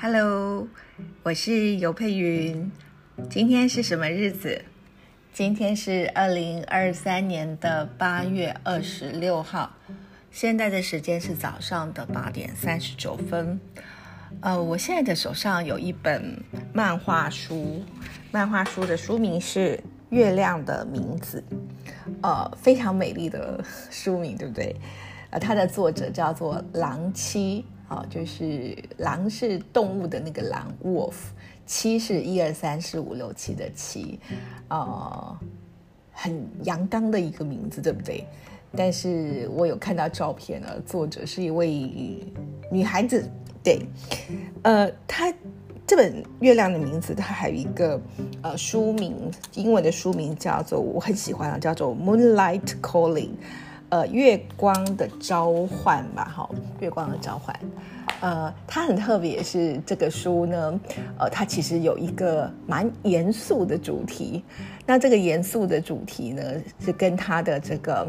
[0.00, 0.68] Hello，
[1.24, 2.70] 我是尤佩云。
[3.28, 4.64] 今天是什么日子？
[5.32, 9.74] 今天是二零二三年的八月二十六号，
[10.30, 13.58] 现在的时间是早上的八点三十九分。
[14.40, 17.82] 呃，我现在的手上有一本漫画书，
[18.30, 19.76] 漫画书的书名是
[20.10, 21.42] 《月亮的名字》，
[22.22, 24.76] 呃，非常美丽的书名，对不对？
[25.30, 27.64] 呃，它的作者叫做狼七。
[27.88, 31.14] 好，就是狼是动物的那个狼，wolf，
[31.64, 34.20] 七是一二三四五六七的七，
[34.68, 35.38] 呃，
[36.12, 38.26] 很阳刚的一个名字，对不对？
[38.76, 42.22] 但是我有看到照片呢，作者是一位
[42.70, 43.26] 女孩子，
[43.64, 43.80] 对，
[44.62, 45.32] 呃，她
[45.86, 47.98] 这本《月亮的名字》，它还有一个
[48.42, 49.16] 呃书名，
[49.54, 53.30] 英文的书名叫做我很喜欢啊，叫做《Moonlight Calling》。
[53.90, 56.48] 呃，月光的召唤吧，哈，
[56.78, 57.58] 月光的召唤，
[58.20, 60.80] 呃，它很特别，是这个书呢，
[61.18, 64.44] 呃，它其实有一个蛮严肃的主题，
[64.84, 66.42] 那这个严肃的主题呢，
[66.80, 68.06] 是跟它的这个，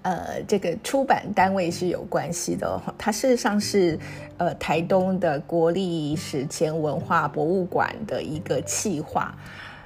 [0.00, 3.98] 呃，这个出版单位是有关系的，它事实上是
[4.38, 9.34] 呃台东的国立史前文化博物馆的一个企划。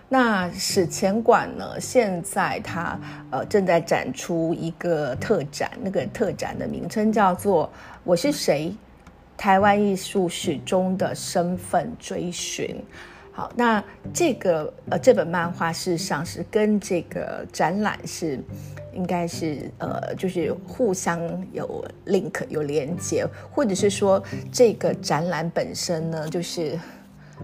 [0.09, 1.81] 那史前馆呢？
[1.81, 2.97] 现在它
[3.29, 7.69] 呃正在展出一个特展，那个特展的名称叫做
[8.05, 8.73] “我是谁？
[9.37, 12.81] 台湾艺术史中的身份追寻”。
[13.33, 13.83] 好，那
[14.15, 18.39] 这个呃这本漫画事实上是跟这个展览是
[18.95, 21.21] 应该是呃就是互相
[21.53, 26.79] 有 link 有连接，或者是说这个展览本身呢就是。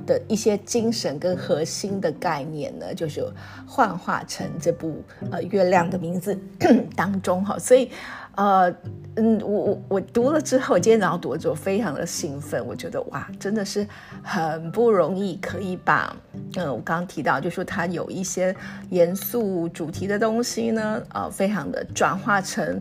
[0.07, 3.25] 的一些精神跟核心的概念呢，就是
[3.67, 6.39] 幻化成这部呃月亮的名字
[6.97, 7.91] 当中哈，所以
[8.35, 8.75] 呃
[9.17, 13.87] 嗯我我我读了之后，今天早上读了之后非常的兴奋，我觉得哇真的是
[14.23, 16.17] 很不容易可以把
[16.57, 18.55] 嗯我刚刚提到就说它有一些
[18.91, 22.81] 严肃主题的东西呢呃非常的转化成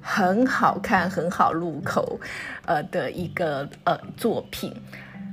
[0.00, 2.18] 很好看很好入口
[2.66, 4.74] 呃的一个呃作品。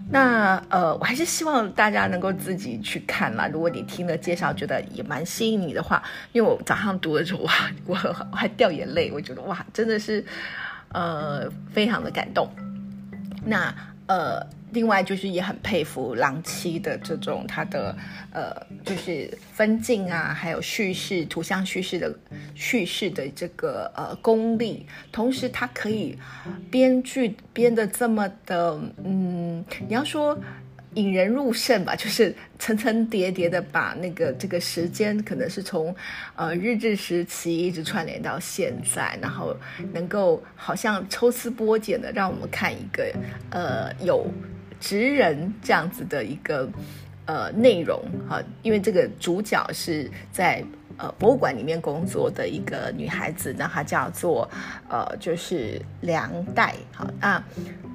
[0.09, 3.47] 那呃，我还是希望大家能够自己去看啦。
[3.51, 6.01] 如果你听了介绍觉得也蛮吸引你的话，
[6.31, 7.51] 因为我早上读的时候哇，
[7.85, 7.95] 我
[8.31, 10.23] 我还掉眼泪，我觉得哇，真的是
[10.93, 12.49] 呃非常的感动。
[13.45, 13.73] 那
[14.07, 14.45] 呃。
[14.71, 17.95] 另外就是也很佩服郎七的这种他的
[18.33, 22.13] 呃，就是分镜啊，还有叙事、图像叙事的
[22.53, 24.85] 叙事的这个呃功力。
[25.11, 26.17] 同时，他可以
[26.69, 30.37] 编剧编的这么的，嗯，你要说
[30.95, 35.95] 引人入胜吧，就是层层叠叠的把那个这个时间，可能是从
[36.35, 39.55] 呃日治时期一直串联到现在，然后
[39.93, 43.11] 能够好像抽丝剥茧的让我们看一个
[43.49, 44.29] 呃有。
[44.79, 46.69] 职人这样子的一个
[47.25, 50.63] 呃内容哈，因为这个主角是在
[50.97, 54.49] 呃博物馆里面工作的一个女孩子，那她叫做
[54.89, 57.43] 呃就是梁代哈那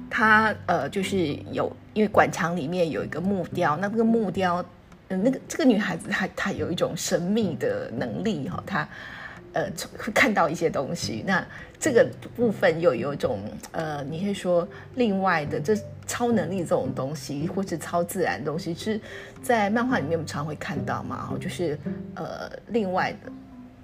[0.09, 4.63] 她呃就是有因为馆藏里面有一个木雕，那这个木雕
[5.09, 8.87] 嗯那个这个女孩子她她有一种神秘的能力哈，她。
[9.53, 11.45] 呃，会看到一些东西，那
[11.79, 13.39] 这个部分又有一种
[13.71, 15.75] 呃，你可以说另外的这
[16.07, 18.99] 超能力这种东西，或是超自然东西，是
[19.41, 21.29] 在漫画里面我们常会看到嘛？
[21.31, 21.77] 哦，就是
[22.15, 23.31] 呃，另外的，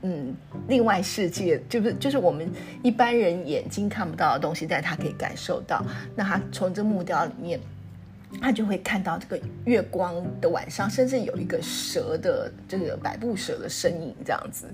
[0.02, 0.36] 嗯，
[0.68, 2.50] 另外世界，就是就是我们
[2.82, 5.86] 一般人眼睛看不到的东西，但他可以感受到。
[6.16, 7.60] 那他从这木雕里面，
[8.42, 14.66] 他就会看到这个月光的晚上，甚至有一个蛇的这个百步蛇的身影，这样子。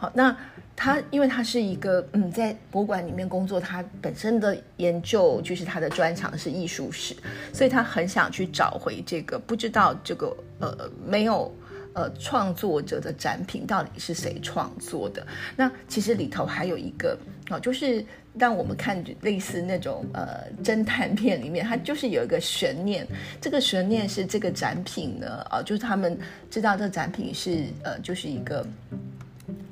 [0.00, 0.34] 好，那
[0.76, 7.16] 他因为他是一个嗯，在博物馆里面工作，他本身的研究就是他的专长是艺术史，
[7.52, 11.52] 所以他很想去找回这个不知道这个呃没有
[11.94, 15.26] 呃创作者的展品到底是谁创作的。
[15.56, 17.18] 那其实里头还有一个
[17.48, 18.04] 啊，就是
[18.38, 23.04] 让我们看类似那种呃侦探片里面，它就是有一个悬念，
[23.40, 26.16] 这个悬念是这个展品呢啊，就是他们
[26.48, 28.64] 知道这个展品是呃就是一个。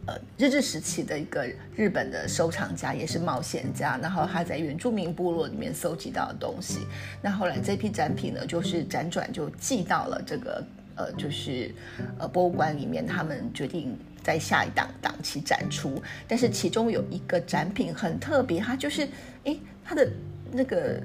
[0.06, 1.44] 呃，日治时期的一个
[1.74, 6.86] 日本的收藏家，也是冒险家，然后他在原住民部落里面搜集到的东西。
[7.20, 10.64] 那后来这批展品呢，就是辗转就寄到了这个
[10.94, 11.74] 呃，就是
[12.18, 16.00] 呃博物馆里面，他们决定在下一档档期展出。
[16.28, 19.08] 但是其中有一个展品很特别，它就是
[19.42, 20.08] 诶，它的
[20.52, 21.02] 那个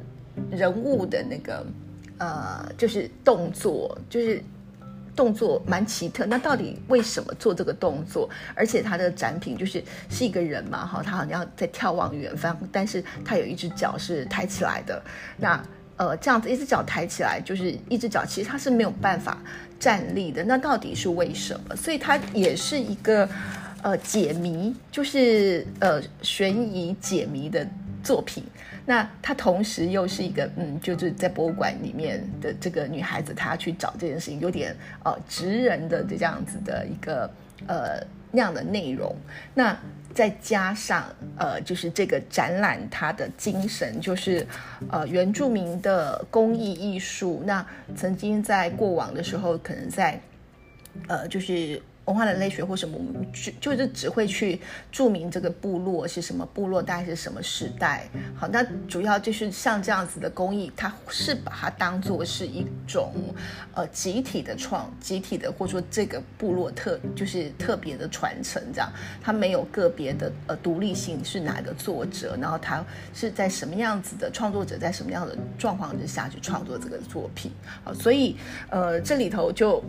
[0.51, 1.65] 人物的那个
[2.19, 4.43] 呃，就是动作，就是。
[5.15, 8.29] 动作蛮奇特，那到底为什么做这个动作？
[8.55, 15.01] 而且他的展品就是是一个人嘛，哈，他好像在眺望远方，但是他有一只脚是抬起来的。
[15.37, 15.61] 那
[15.97, 19.37] 呃这样子一只脚抬起来，就是一只脚其实他是没有办法
[19.79, 20.43] 站立的。
[20.43, 21.75] 那到底是为什么？
[21.75, 23.29] 所以它也是一个
[23.81, 27.67] 呃解谜，就是呃悬疑解谜的
[28.03, 28.43] 作品。
[28.91, 37.29] 那她同时又是一个嗯，就是在博物馆里面的这个女孩子，她去找这件事情，有点呃直人的这样子的一个
[37.67, 39.15] 呃那样的内容。
[39.53, 39.65] 那
[40.13, 41.05] 再加上
[41.37, 44.45] 呃，就是这个展览它的精神，就是
[44.89, 47.41] 呃原住民的工艺艺术。
[47.45, 47.65] 那
[47.95, 50.19] 曾经在过往的时候，可能在
[51.07, 51.81] 呃就是。
[52.11, 54.59] 文化人类学或什么，我们就就是只会去
[54.91, 58.05] 注明这个部落是什么部落，大概是什么时代。
[58.35, 63.13] 好，那主要就是像这样子的工艺，它是把它当做是一种
[63.73, 68.91] 呃集体的创，集体的或者说这个部落特就是特别的传承，这样
[69.21, 77.53] 它没有个别的呃独立性是哪个作者，然后他是在什么样子的创作者在什么样的状况之下去创作这个作品。
[77.85, 78.35] 好，所以
[78.69, 79.81] 呃这里头就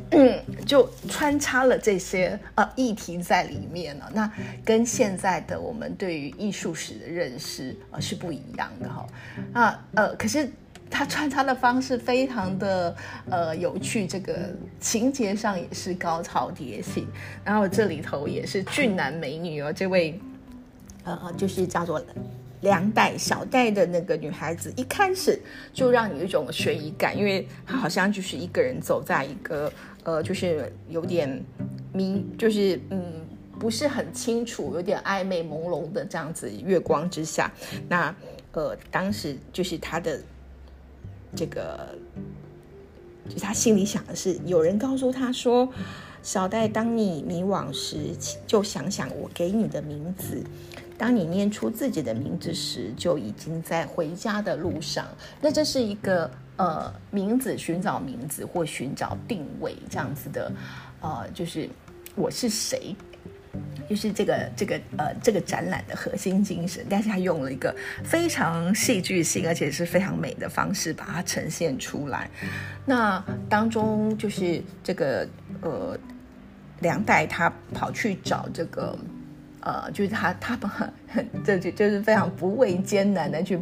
[0.64, 1.98] 就穿插了这。
[2.02, 4.30] 些些呃议题在里面呢，那
[4.64, 9.06] 跟现在的我们对于艺术史的认识呃是不一样的哈。
[9.52, 10.50] 那呃，可是
[10.90, 12.94] 他穿插的方式非常的
[13.30, 17.06] 呃有趣，这个情节上也是高潮迭起，
[17.42, 20.20] 然后这里头也是俊男美女哦，这位
[21.04, 22.04] 呃就是叫做
[22.60, 25.40] 两代小代的那个女孩子，一开始
[25.72, 29.72] 就让你有一种悬疑感，因为她好像就是一个人走在一个
[30.04, 31.42] 呃就是有点。
[31.92, 33.02] 迷就是嗯，
[33.58, 37.52] 不是很清楚，有点暧昧朦胧的这样子月光之下，
[37.88, 38.14] 那
[38.52, 40.20] 呃，当时就是他的
[41.34, 41.88] 这个，
[43.28, 45.68] 就他心里想的是，有人告诉他说
[46.22, 47.96] ：“小戴，当你迷惘时，
[48.46, 50.42] 就想想我给你的名字。
[50.98, 55.06] 当你念出自己的名字时，就已经在回家的路上。”
[55.40, 60.52] 那这是一个呃，名字寻找名字或寻找定位这样子的，
[61.00, 61.68] 呃，就是。
[62.14, 62.94] 我是谁？
[63.88, 72.30] 就是这个这个呃这个展览的核心精神，但是他用了一个非常戏剧性而且是非常美的方式把它呈现出来。
[72.86, 75.28] 那当中就是这个
[75.60, 75.98] 呃
[76.80, 78.98] 梁代他跑去找这个
[79.60, 83.60] 呃就是他他们很这就就是非常不畏艰难的去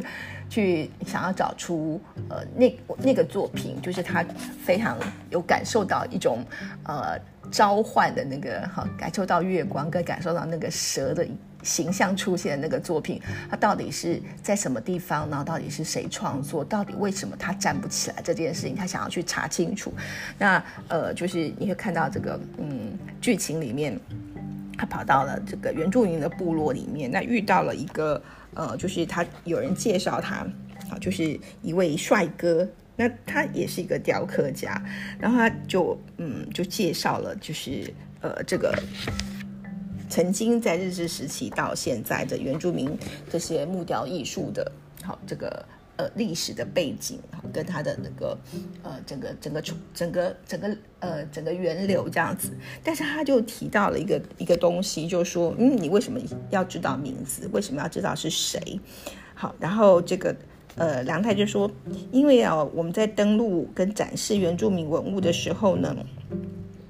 [0.49, 1.99] 去想要找出
[2.29, 4.23] 呃那那个作品，就是他
[4.63, 4.97] 非常
[5.29, 6.45] 有感受到一种
[6.85, 7.19] 呃。
[7.51, 11.27] 召唤的那个哈，感受到月光，跟感受到那个蛇的
[11.61, 15.29] 形象出现的那个作品，它到底是在什么地方？
[15.29, 16.63] 然后到底是谁创作？
[16.63, 18.15] 到底为什么它站不起来？
[18.23, 19.93] 这件事情，他想要去查清楚。
[20.39, 23.99] 那呃，就是你会看到这个嗯，剧情里面，
[24.77, 28.21] 他跑到了这个原住民的部落里面，那遇到了一个
[28.55, 30.37] 呃，就是他有人介绍他，
[30.89, 32.67] 啊，就是一位帅哥。
[32.97, 34.79] 那他也是一个雕刻家，
[35.17, 38.77] 然后他就嗯就介绍了，就是呃这个
[40.09, 42.95] 曾经在日治时期到现在的原住民
[43.29, 44.71] 这些木雕艺术的，
[45.01, 45.65] 好这个
[45.95, 48.37] 呃历史的背景，好跟他的那个
[48.83, 49.61] 呃整个整个
[49.93, 52.51] 整个整个呃整个源流这样子，
[52.83, 56.19] 但是他就提到了一个一个东西，就说嗯你为什么
[56.51, 57.49] 要知道名字？
[57.53, 58.79] 为什么要知道是谁？
[59.33, 60.35] 好，然后这个。
[60.75, 61.69] 呃，梁太就说，
[62.11, 65.93] 因为啊，我们在登录跟展示原住民文物的时候呢，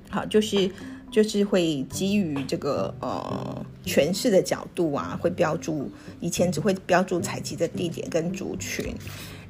[0.09, 0.69] 好，就是
[1.09, 8.93] 就是会基于这个呃诠释的角度啊，会标注以前只会标注采集的地点跟族群，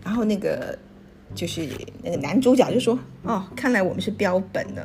[0.02, 0.80] 然后那个
[1.36, 1.68] 就是
[2.02, 4.82] 那个男主角就说，哦，看来我们是标本呢，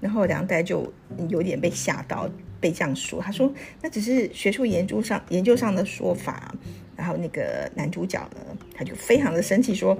[0.00, 0.92] 然后梁太就
[1.28, 2.28] 有点被吓到，
[2.60, 6.52] 被这样说，他说那只是学术研究上研究上的说法。
[6.96, 9.96] 然后那个男主角呢，他就非常的生气，说：“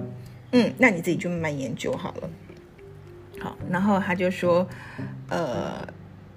[0.53, 2.29] 嗯，那你自己就慢慢研究好了。”
[3.41, 4.67] 好，然后他就说
[5.27, 5.85] ：“呃，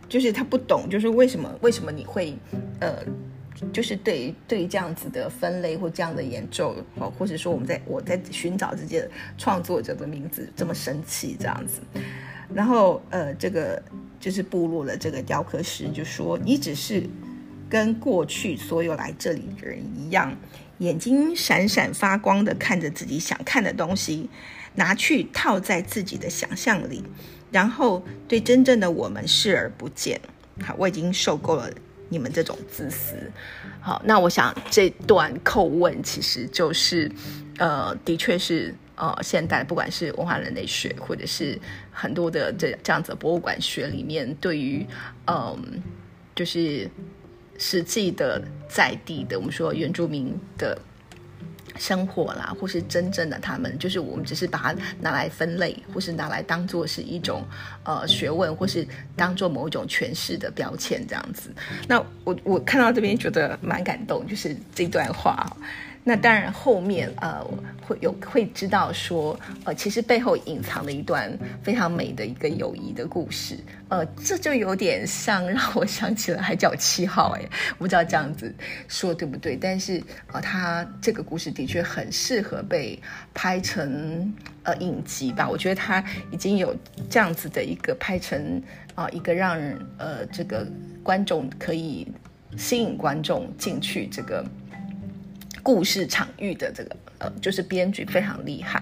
[0.09, 2.35] 就是他不懂，就是为什么为什么你会
[2.81, 3.05] 呃，
[3.73, 11.81] 就是对于对于这样子的分类或这样的研究，哦，或者说我们在我在寻找这些创作者的名字这么生气这样子。”
[12.55, 13.81] 然后呃，这个
[14.19, 17.03] 就是部落的这个雕刻师就说：“你只是。”
[17.69, 20.37] 跟过去所有来这里的人一样，
[20.79, 24.29] 眼睛闪闪发光的看着自己想看的东西，
[24.75, 27.03] 拿去套在自己的想象里，
[27.51, 30.21] 然后对真正的我们视而不见。
[30.63, 31.71] 好，我已经受够了
[32.09, 33.17] 你们这种自私。
[33.81, 37.11] 好，那我想这段叩问其实就是，
[37.59, 41.59] 呃，的确是呃，现代不管是文化人类学，或者是
[41.91, 44.87] 很多的这这样子博物馆学里面，对于
[45.27, 45.83] 嗯，
[46.35, 46.89] 就是。
[47.59, 50.79] 实际的在地的，我们说原住民的
[51.79, 57.45] 生活啦，或是真正的他们，就是我们只是把它拿来分类，或是拿来当做是一种
[57.85, 61.51] 呃学问，或是当做某一种诠释的标签这样子。
[61.87, 65.47] 那我我看到这边觉得蛮感动，就是这段话。
[66.09, 67.45] 那当然，后面呃
[67.85, 73.59] 会有会知道说，呃，其实背后隐藏的一段非常美的一个友谊的故事，
[73.89, 77.43] 呃，这就有点像让我想起了《海角七号》哎，
[77.77, 78.55] 不知道这样子
[78.87, 79.57] 说对不对？
[79.57, 80.01] 但是
[80.33, 82.97] 呃，他这个故事的确很适合被
[83.35, 84.33] 拍成
[84.63, 85.49] 呃影集吧？
[85.49, 86.73] 我觉得他已经有
[87.11, 88.63] 这样子的一个拍成
[88.95, 89.61] 啊，一个让
[89.99, 90.65] 呃这个
[91.03, 92.07] 观众可以
[92.57, 94.45] 吸引观众进去这个。
[95.67, 98.81] 故事场域的这个呃，就是编剧非常厉害。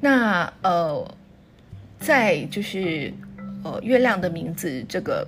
[0.00, 1.14] 那呃，
[1.98, 3.12] 在就是
[3.64, 5.26] 呃，《月亮的名字》这个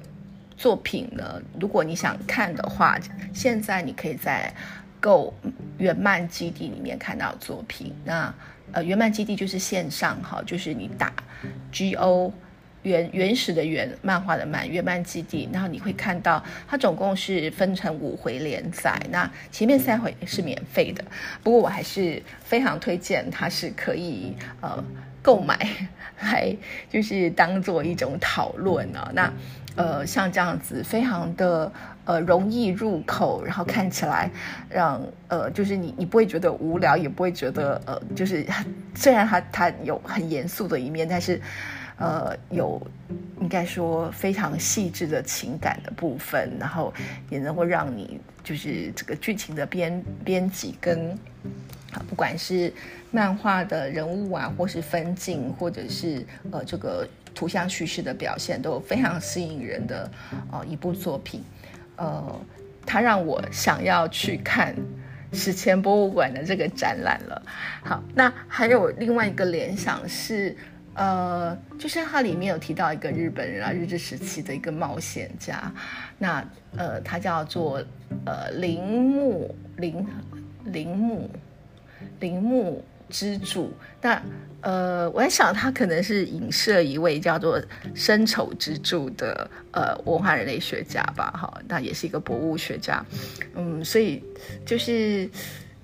[0.56, 2.96] 作品呢，如果你想看的话，
[3.34, 4.54] 现在你可以在
[5.00, 5.34] Go
[5.76, 7.92] 原漫基地里面看到作品。
[8.04, 8.32] 那
[8.70, 11.12] 呃，原漫基地就是线上哈，就是你打
[11.72, 12.32] G O。
[12.82, 21.04] 原原始的原漫画的漫原漫基地，然后你会看到它总共是分成五回连载，那前面三回是免费的，
[21.42, 24.82] 不过我还是非常推荐它是可以呃
[25.20, 25.58] 购买
[26.20, 26.56] 来
[26.88, 29.30] 就是当做一种讨论啊，那
[29.76, 31.70] 呃像这样子非常的
[32.06, 34.30] 呃容易入口，然后看起来
[34.70, 38.46] 让呃就是你你不会觉得无聊，也不会觉得呃就是
[38.94, 41.38] 虽然它它有很严肃的一面，但是。
[42.00, 42.80] 呃，有
[43.42, 46.92] 应该说非常细致的情感的部分，然后
[47.28, 51.14] 也能够让你就是这个剧情的编编辑跟，
[52.09, 52.73] 不管是
[53.11, 60.11] 漫画的人物啊，或是分镜，或者是呃这个图像叙事的表现，都非常吸引人的
[60.50, 61.45] 呃一部作品。
[61.97, 62.40] 呃，
[62.87, 64.75] 它让我想要去看
[65.35, 67.42] 史前博物馆的这个展览了。
[67.85, 70.57] 好，那还有另外一个联想是。
[71.00, 75.73] 呃，就是它里面有提到一个日本人啊，日治时期的一个冒险家，
[76.19, 77.83] 那呃，他叫做
[78.26, 80.07] 呃铃木铃
[80.66, 81.30] 铃木
[82.19, 83.73] 铃木之助。
[84.02, 84.21] 那
[84.61, 87.59] 呃，我在想他可能是影射一位叫做
[87.95, 93.02] 深丑之助的呃文化人类学家吧，哈，那也是一个博物学家，
[93.54, 94.23] 嗯，所以
[94.66, 95.30] 就是。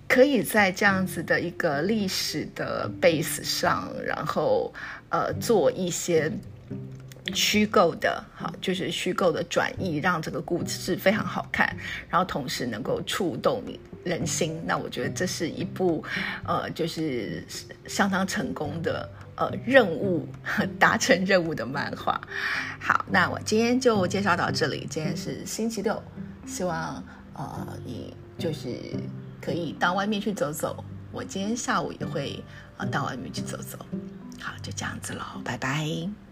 [0.08, 4.72] 可以在这样子的一个历史的 base 上，然后
[5.10, 6.32] 呃做一些
[7.34, 11.76] 虚构的，哈，就是虚构的转译，让这个故事非常好看，
[12.08, 14.60] 然后同时能够触动你人心。
[14.64, 16.04] 那我觉得这是一部
[16.44, 17.44] 呃，就是
[17.86, 20.28] 相当成功的呃任务
[20.78, 22.20] 达成任务的漫画。
[22.80, 24.86] 好，那我今天就介绍到这里。
[24.88, 26.02] 今天是星期六，
[26.46, 27.02] 希望
[27.34, 28.70] 呃你就是。
[29.38, 30.82] 可以到外面去走走，
[31.12, 32.42] 我今天下午也会
[32.76, 33.78] 啊到外面去走走。
[34.40, 36.25] 好，就这样子喽，拜拜。